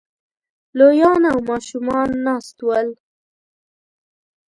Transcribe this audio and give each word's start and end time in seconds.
لويان 0.77 1.21
او 1.31 1.37
ماشومان 1.49 2.09
ناست 2.25 2.57
ول 2.65 2.87